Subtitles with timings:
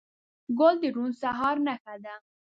[0.59, 2.15] ګل د روڼ سهار نښه ده.